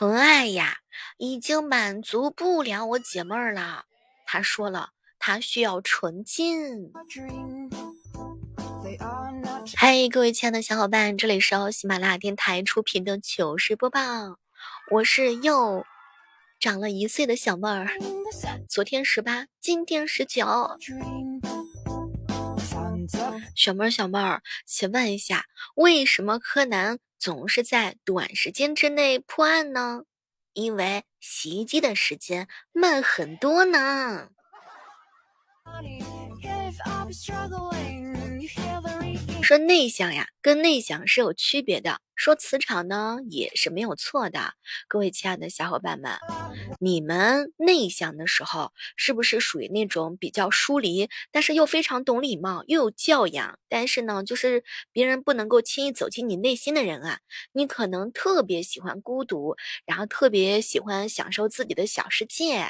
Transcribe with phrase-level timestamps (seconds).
[0.00, 0.78] 纯爱呀，
[1.18, 3.84] 已经满足不了我姐妹儿了。
[4.24, 6.90] 她说了，她需要纯净。
[9.76, 14.00] 嗨，各位亲爱的小伙伴，这里是由喜马拉雅电台出品的糗事播报，
[14.90, 15.84] 我是又
[16.58, 17.88] 长了一岁的小妹儿，
[18.70, 20.78] 昨天十八，今天十九。
[23.54, 30.04] 小妹儿，小妹儿，请问一下，为什么柯南总是在短时间之内破案呢？
[30.52, 34.30] 因为洗衣机的时间慢很多呢。
[39.50, 42.00] 说内向呀，跟内向是有区别的。
[42.14, 44.54] 说磁场呢，也是没有错的。
[44.86, 46.20] 各位亲爱的小伙伴们，
[46.78, 57.18] 你们内向的时候，是不是属于那种比较疏离，但是又非常懂礼貌，又有教养，但是呢，就是别人不能够轻易走进你内心的人啊？
[57.50, 62.66] 你可能特别喜欢孤独，然后特别喜欢享受自己的小世界。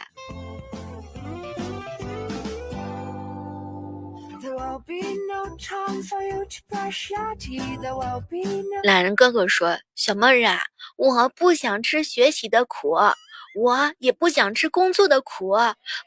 [8.85, 10.63] 懒人哥哥说：“小妹儿啊，
[10.97, 12.95] 我不想吃学习的苦，
[13.57, 15.51] 我也不想吃工作的苦，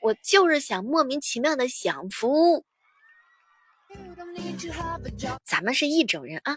[0.01, 2.63] 我就是想莫名其妙的享福。
[5.43, 6.55] 咱们是一种人啊。”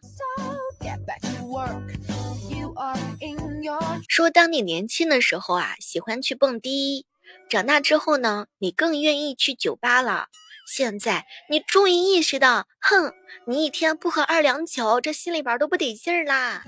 [4.08, 7.06] 说当你年轻的时候啊，喜欢去蹦迪，
[7.48, 10.28] 长大之后呢，你更愿意去酒吧了。
[10.66, 13.12] 现在你终于意识到，哼，
[13.46, 16.64] 你一天不喝二两酒，这心里边都不得劲儿啦。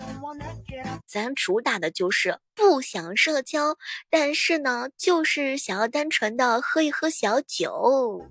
[1.06, 3.76] 咱主打的就是不想社交，
[4.08, 8.24] 但是呢，就是想要单纯的喝一喝小酒。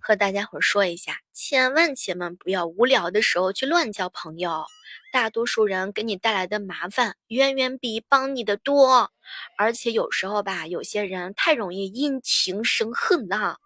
[0.00, 4.66] 和大家伙说一下，千万千万不要无聊的时候去乱交朋友。
[5.12, 9.10] 大多数人给你带来的麻烦远远比帮你的多，
[9.56, 13.58] 而且有时候吧，有些人太容易因情生恨了。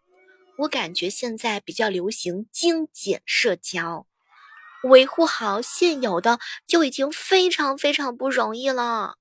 [0.59, 4.07] 我感觉现在比较流行精简社交，
[4.85, 9.17] 维护好现有的就已经非常非常不容易了。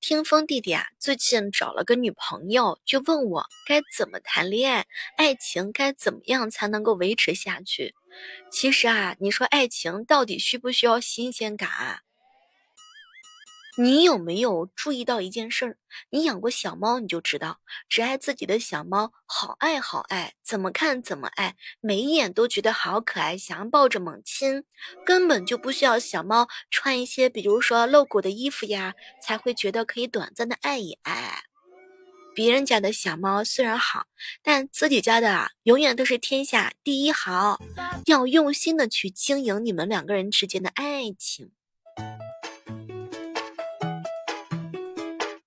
[0.00, 4.86] 听风弟弟啊，最近找了个女朋友，就问我该怎么谈恋爱，
[5.16, 7.94] 爱情该怎么样才能够维持下去？
[8.50, 12.00] 其实啊，你说爱情到底需不需要新鲜感？
[13.76, 15.78] 你有没有注意到一件事儿？
[16.10, 24.64] 你养过小猫，你就知道，只爱自己的小猫，好爱好爱，怎么看怎么爱，每一眼都觉得好可爱，想要抱着猛亲，
[25.06, 31.44] 根本就不需要小猫穿一些，比如说露骨的衣服呀，才会觉得可以短暂的爱一爱。
[32.34, 34.04] 别人家的小猫虽然好，
[34.42, 37.58] 但自己家的啊，永远都是天下第一好。
[38.04, 41.52] 要用心的去经营你们两个人之间的爱情。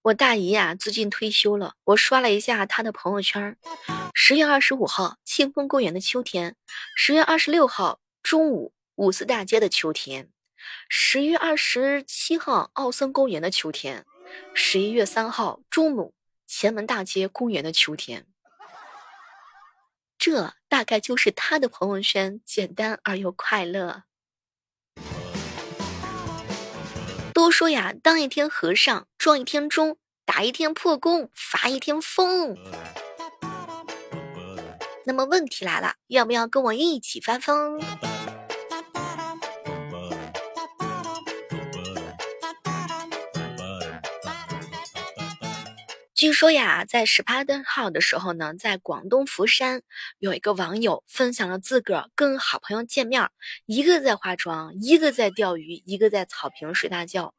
[0.05, 1.73] 我大姨呀，最近退休了。
[1.83, 3.57] 我刷了一下她的朋友圈，
[4.13, 6.51] 十月二十五号，庆丰公园的秋天；
[6.95, 10.25] 十月二十六号中午，五四大街的秋天；
[10.87, 14.03] 十月二十七号，奥森公园的秋天；
[14.53, 16.13] 十一月三号中午，
[16.45, 18.27] 前门大街公园的秋天。
[20.19, 24.03] 这大概就是他的朋友圈，简单而又快乐。
[27.45, 32.57] 都说呀，当一天和尚撞一天钟，打一天破功，发一天疯。
[35.05, 37.79] 那么问题来了，要不要跟我一起发疯？
[46.15, 49.81] 据说呀，在十八登号的时候呢，在广东佛山
[50.19, 53.29] 有一个网友分享了自个儿跟好朋友见面，
[53.65, 57.33] 一个在化妆，一个在钓鱼，一个在草坪睡大觉。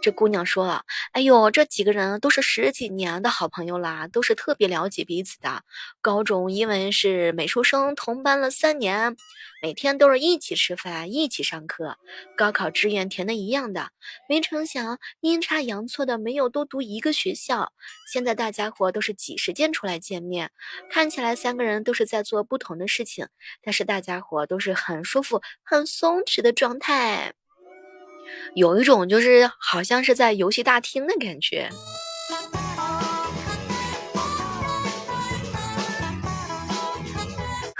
[0.00, 5.62] 这姑娘说了：“哎呦，这几个人都是十几年的好朋友啦，都是特别了解彼此的。
[6.02, 9.16] 高中因为是美术生，同班了三年，
[9.62, 11.96] 每天都是一起吃饭，一起上课。
[12.36, 13.88] 高考志愿填的一样的，
[14.28, 17.72] 没成想阴差阳错的没有都读一个学校。
[18.12, 20.50] 现在大家伙都是挤时间出来见面，
[20.90, 23.28] 看起来三个人都是在做不同的事情，
[23.62, 27.32] 但是大家伙都是很舒服、很松弛的状态。”
[28.54, 31.70] 有一种就是好像是在游戏大厅的感觉。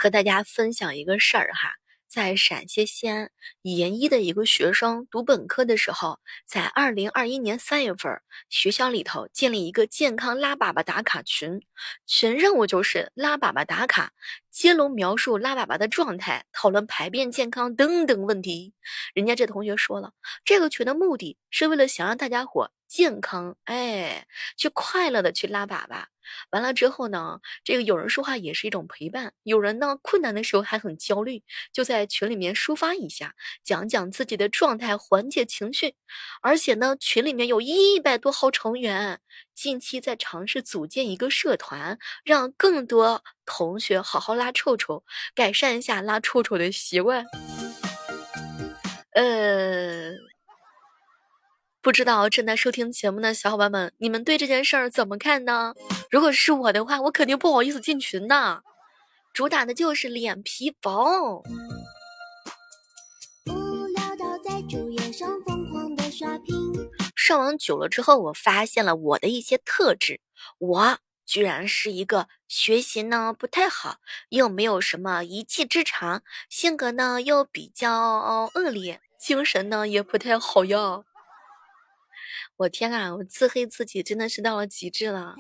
[0.05, 1.77] 和大家分享一个事儿哈，
[2.15, 3.33] 在陕西西安
[3.63, 11.61] 研一的一个学生读本科的时候，在二零二一年三月份，学校里头建立一个健康拉粑粑打卡群，
[12.07, 14.13] 群任务就是拉粑粑打卡，
[14.49, 18.75] 接龙描述拉粑粑的状态，讨论排便健康等等问题。
[19.13, 20.13] 人家这同学说了，
[20.45, 26.05] 这个群的目的是为了想让大家伙健康，哎，去快乐的去拉粑粑。
[26.51, 29.33] 完了之后呢，这个有人说话也是一种陪伴。
[29.43, 31.43] 有人呢困难的时候还很焦虑，
[31.73, 35.95] 就在群里面抒发一下，讲讲自己的状态，缓解情绪。
[36.43, 39.21] 而且呢，群里面有一百多号成员，
[39.55, 45.05] 近期在尝试组建一个社团，让更多同学好好拉臭臭，
[45.35, 47.25] 改善一下拉臭臭的习惯。
[49.13, 50.34] 呃。
[51.85, 55.75] 不知道正在收听节目的小伙伴们，你们对这件事儿怎么看呢？
[56.11, 58.63] 如果是我的话，我肯定不好意思进群的。
[59.35, 61.43] 主打的就是脸皮薄。
[67.15, 70.23] 上网久了之后，我发现了我的一些特质，
[70.57, 73.99] 我居然是一个学习呢不太好，
[74.31, 81.05] 又没有什么一技之长，性格呢又比较恶劣，精神呢也不太好呀。
[82.57, 83.17] 我天啊！
[83.17, 85.35] 我自黑自己真的是到了极致了。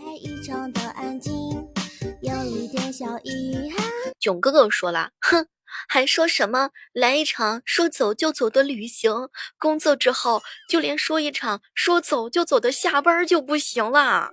[4.19, 5.46] 囧哥哥说了，哼，
[5.88, 9.28] 还说什么来一场说走就走的旅行？
[9.58, 14.32] 工作之后就连说一场说走就走的下班就不行了。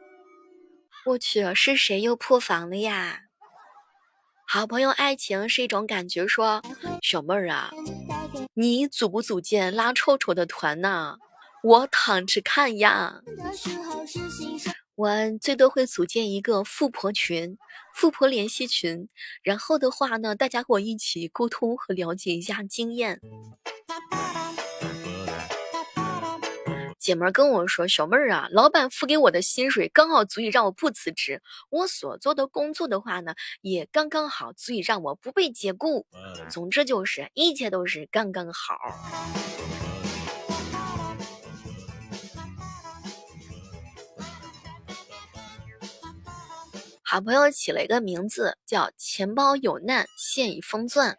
[1.05, 3.19] 我去，是谁又破防了呀？
[4.47, 6.27] 好朋友，爱情是一种感觉。
[6.27, 6.63] 说
[7.03, 7.69] 小妹儿啊，
[8.55, 11.17] 你组不组建拉臭臭的团呢？
[11.63, 13.21] 我躺着看呀，
[14.95, 15.09] 我
[15.39, 17.57] 最多会组建一个富婆群、
[17.95, 19.07] 富婆联系群，
[19.43, 23.19] 然后的话呢，大家伙一起沟通和了解一下经验。
[26.99, 36.05] 姐们儿跟我说：“小妹儿啊，老板付给我的薪水刚好足以让我不辞职，我所做的工作的话呢，也刚刚好足以让我不被解雇。
[36.49, 38.77] 总之就是一切都是刚刚好。”
[47.13, 51.17] 好朋友起了一个名字叫“钱包有难，现已封钻”。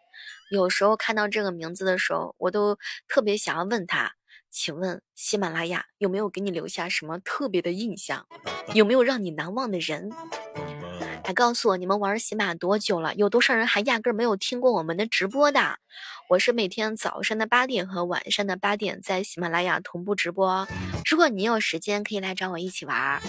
[0.49, 4.15] 有时候看到这个名字的时候，我都特别想要问他
[4.49, 8.25] ：“请问喜马拉雅有没有给你留下什么特别的印象？
[8.73, 10.09] 有没有让你难忘的人？
[11.23, 13.13] 还告诉我，你们玩喜马多久了？
[13.13, 15.77] 有多少人还压根没有听过我们的直播的？
[16.27, 20.67] 我是每天早上的八点和晚上的八点在喜马拉雅同步直播。
[21.05, 23.21] 如果你有时间，可以来找我一起玩。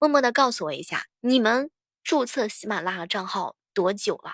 [0.00, 1.70] 默默的告诉我一下，你们。”
[2.08, 4.32] 注册喜马拉雅账号多久了？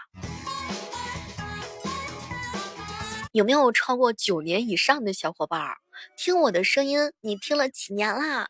[3.32, 5.78] 有没有超过九年以上的小伙伴儿？
[6.16, 8.46] 听我的声音，你听了几年啦？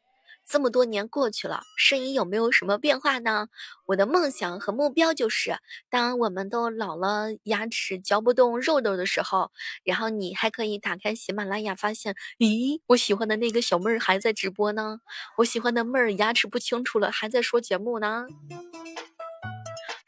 [0.46, 3.48] 这么多年过去了，声音有没有什么变化呢？
[3.86, 5.56] 我的梦想和目标就是，
[5.88, 9.50] 当我们都老了，牙齿嚼不动肉肉的时候，
[9.84, 14.98] 然后你还可以打开喜马拉雅，发现，咦，我喜欢的那个小妹儿还在直播呢，
[15.38, 18.26] 我喜欢的妹儿牙齿不清楚了，还在说节目呢。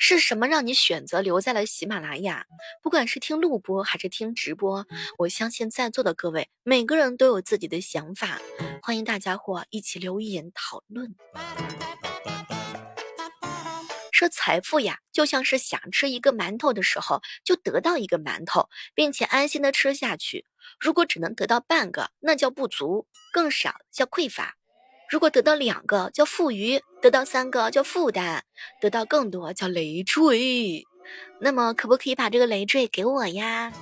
[0.09, 2.47] 是什么让你选择留在了喜马拉雅？
[2.81, 4.87] 不管是听录播还是听直播，
[5.19, 8.41] 我相信在座的各位每个人都有自己的想法，
[8.83, 11.17] 欢迎大家伙一起留言讨论。
[14.13, 20.47] 说财富呀，就像是想吃一个馒头的时候就得到一个馒头，并且安心的吃下去。
[20.79, 24.57] 如果只能得到半个，那叫不足；更少叫匮乏。
[25.09, 28.41] 如果得到两个叫富余，得到三个叫负担，
[28.81, 30.85] 得到更多叫累赘。
[31.41, 33.73] 那么，可不可以把这个累赘给我呀？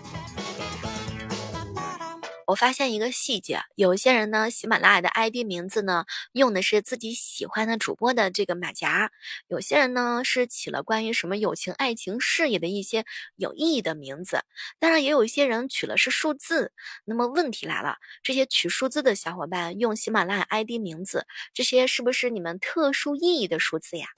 [2.46, 9.08] 我发现一个细节，有些人呢，喜马拉雅的 ID 名字呢，用的是自己喜欢的主播的这个马甲；
[9.48, 13.04] 有些人呢，是起了关于什么友情、爱情、事业的一些
[13.36, 14.42] 有意义的名字。
[14.78, 16.72] 当然，也有一些人取了是数字。
[17.04, 24.08] 那么问题来了，这些取数字的小伙伴用喜马拉雅 ID 名字，这些是不是你们特殊意义的数字呀？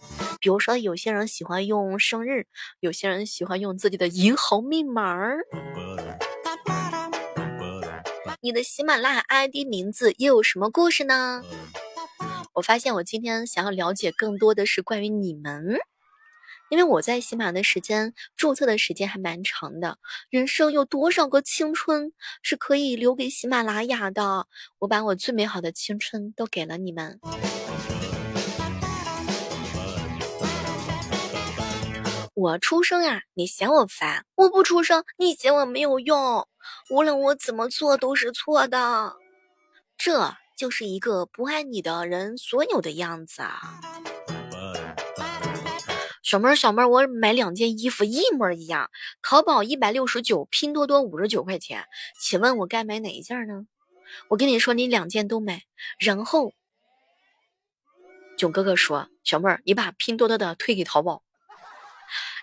[0.41, 2.47] 比如说，有些人喜欢用生日，
[2.81, 5.39] 有些人喜欢用自己的银行密码儿。
[8.47, 11.43] 你的喜马拉雅 ID 名字又有什么故事呢？
[12.53, 15.81] 我发现我今天想要了解更多的是关于你们，
[16.71, 19.99] 因为我在喜马的时间注册的时间还蛮长的，
[20.31, 24.47] 人生有多少个青春是可以留给喜马拉雅的？
[24.79, 27.19] 我把我最美好的青春都给了你们。
[32.35, 36.47] 我出生啊，你嫌我烦；我不出生，你嫌我没有用。
[36.91, 39.15] 无论我怎么做都是错的。
[39.99, 43.81] 这就是一个不爱你的人所有的样子啊！
[46.23, 48.91] 小妹儿，小妹儿，我买两件衣服一模一样，
[49.23, 51.85] 淘宝一百六十九，拼多多五十九块钱，
[52.21, 53.67] 请问我该买哪一件呢？
[54.29, 55.63] 我跟你说，你两件都买，
[55.99, 56.53] 然后
[58.37, 61.23] 囧哥哥说：“小妹儿，你把拼多多的退给淘宝。”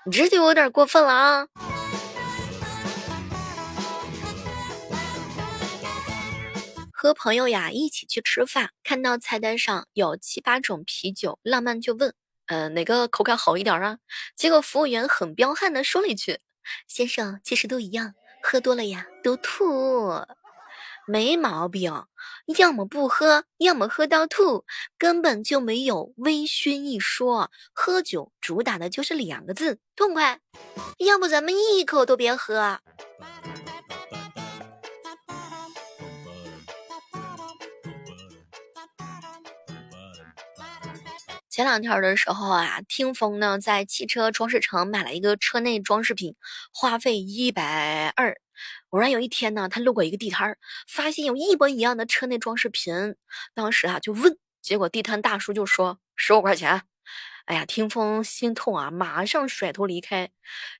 [0.06, 1.48] 你这就有点过分了啊！
[7.04, 12.14] 和朋友呀一起去吃饭，看到菜单上有七八种啤酒，浪漫就问
[12.48, 13.98] ：“呃，哪个口感好一点啊？”
[14.38, 16.40] 结果服务员很彪悍的说了一句
[16.88, 20.14] ：“先生，其实都一样，喝多了呀都吐。”
[21.06, 21.92] 没毛病，
[22.58, 24.64] 要么不喝，要么喝到吐，
[24.98, 27.52] 根本就没有微醺一说。
[27.74, 30.40] 喝酒主打的就是两个字：痛快。
[31.00, 32.80] 要不咱们一口都别喝。
[41.54, 46.36] 前两天的时候啊，听风呢在汽车装饰城买了一个车内装饰品，
[46.74, 48.36] 花费一百二。
[48.90, 50.58] 偶然有一天呢，他路过一个地摊儿，
[50.88, 52.92] 发现有一模一样的车内装饰品，
[53.54, 56.82] 当时啊就问，结果地摊大叔就说十五块钱。
[57.46, 60.32] 哎呀，听风心痛啊，马上甩头离开。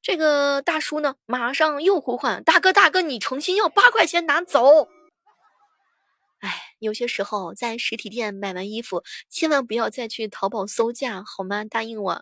[0.02, 4.88] 这个大叔呢，马上又呼唤大哥大哥，你诚心要八块钱拿走。
[6.44, 11.64] 哎，有些时候在实体店买完衣服，千万不要再去淘宝搜价，好吗？
[11.64, 12.22] 答应我。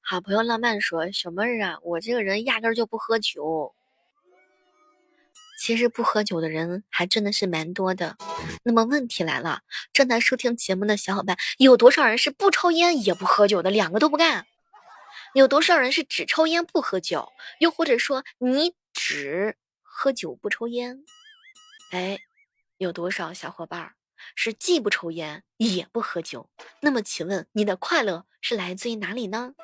[0.00, 3.74] 好朋友浪漫说：“小妹儿啊，我这个人压根就不喝酒。
[5.62, 8.16] 其实不喝酒的人还真的是蛮多的。
[8.64, 9.60] 那么问题来了，
[9.92, 14.44] 正在收听节目的小伙伴，有多少人是不抽烟也不喝酒的，两个都不干？
[15.34, 17.28] 有多少人是只抽烟不喝酒？
[17.60, 21.04] 又或者说你只喝酒不抽烟？
[21.92, 22.18] 哎，
[22.78, 23.92] 有多少小伙伴
[24.34, 26.50] 是既不抽烟也不喝酒？
[26.80, 29.54] 那么请问你的快乐是来自于哪里呢？”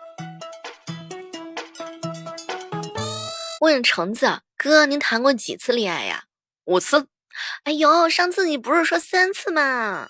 [3.68, 6.24] 问橙子哥，您谈过几次恋爱呀？
[6.64, 7.06] 五次。
[7.64, 10.08] 哎呦，上次你不是说三次吗？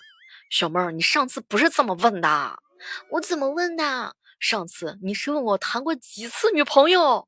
[0.48, 2.56] 小妹儿，你上次不是这么问的。
[3.10, 4.14] 我怎么问的？
[4.38, 7.26] 上次你是问我谈过几次女朋友。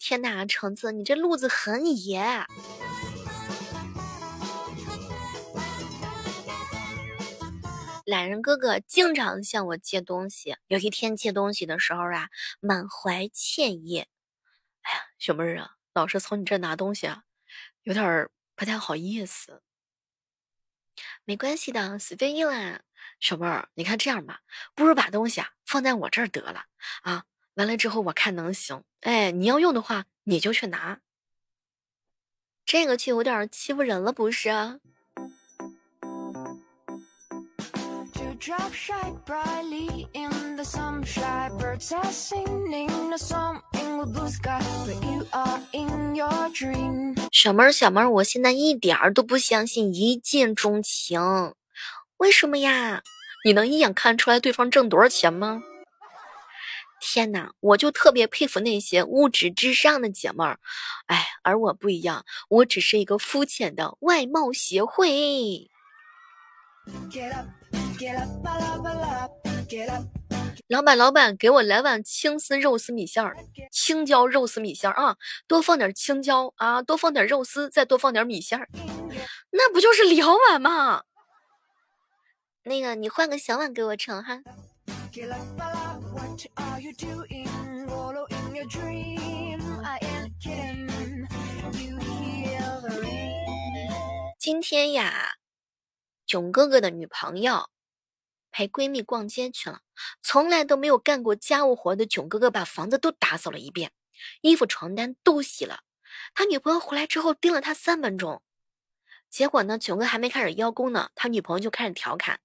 [0.00, 2.44] 天哪，橙子，你这路子很野。
[8.04, 14.06] 懒人哥哥经常向我借东西，有一天借东西的时候啊，满怀歉意。
[15.20, 17.24] 小妹儿啊，老是从你这拿东西啊，
[17.82, 19.62] 有点不太好意思。
[21.26, 22.80] 没关系的，随便用啊。
[23.20, 24.40] 小妹儿，你看这样吧，
[24.74, 26.64] 不如把东西啊放在我这儿得了
[27.02, 27.26] 啊。
[27.54, 28.82] 完了之后我看能行。
[29.00, 31.02] 哎，你要用的话，你就去拿。
[32.64, 34.48] 这个就有点欺负人了，不是？
[47.30, 51.20] 小妹儿，小妹儿，我现在一点儿都不相信一见钟情，
[52.16, 53.02] 为什么呀？
[53.44, 55.62] 你能一眼看出来对方挣多少钱吗？
[56.98, 60.58] 天哪，我就特别佩服那些物质至上的姐妹儿，
[61.08, 65.68] 哎，而我不一样，我只是一个肤浅的外貌协会。
[70.68, 73.36] 老板，老板，给我来碗青丝肉丝米线儿，
[73.70, 75.16] 青椒肉丝米线儿啊，
[75.46, 78.66] 多放点青椒啊，多放点肉丝，再多放点米线儿，
[79.50, 81.02] 那不就是两碗吗？
[82.62, 84.40] 那个，你换个小碗给我盛哈。
[94.38, 95.34] 今天呀。
[96.26, 97.68] 囧哥哥的女朋友
[98.50, 99.80] 陪闺蜜逛街去了，
[100.22, 103.92] 从来都没有干过家务活的囧哥哥把房子都打扫了一遍，
[104.40, 105.80] 衣服床单都洗了。
[106.34, 108.42] 他女朋友回来之后盯了他三分钟，
[109.30, 112.40] 结果呢，囧哥还没开始邀功呢，他女朋友就开始调侃：“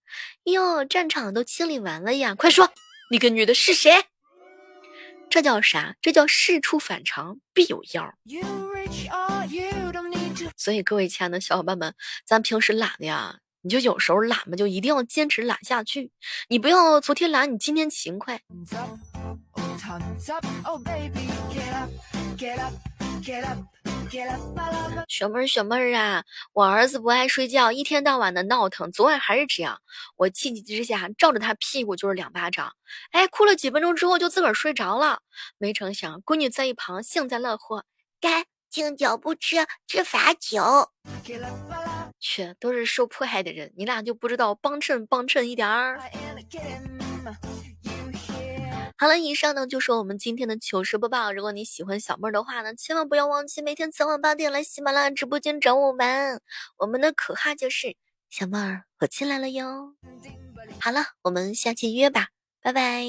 [0.45, 2.71] 哟，战场都清理完了呀，快说，
[3.09, 4.05] 那个女的是谁？”
[5.27, 5.95] 这叫啥？
[6.01, 8.13] 这叫事出反常必有妖。
[10.55, 13.39] 所以各位亲爱的小伙伴们，咱平时懒的呀。
[13.65, 16.11] 你就有时候懒嘛，就一定要坚持懒下去。
[16.49, 18.39] 你不要昨天懒，你今天勤快。
[25.07, 29.81] 小妹儿，小妹儿啊，我儿子不爱睡觉，一天到晚的闹腾，昨晚还是这样，
[30.15, 32.71] 我气急之下照着他屁股就是两巴掌，
[33.13, 35.21] 哎，哭了几分钟之后就自个儿睡着了。
[35.57, 37.83] 没成想，闺女在一旁幸灾乐祸，
[38.21, 40.91] 该敬酒不吃吃罚酒。
[42.27, 46.01] 去，都是受迫害的人，你俩就不知道帮衬帮衬一点儿。
[48.97, 51.31] 好了，以上呢就是我们今天的糗事播报。
[51.31, 56.41] 如果你喜欢小妹儿的话呢，千万不要忘记每天早晚八点来喜马拉雅直播间找我们。
[56.77, 57.95] 我们的口号就是
[58.31, 59.93] “小妹儿，我进来了哟”。
[60.81, 62.29] 好了，我们下期约吧，
[62.59, 63.05] 拜拜。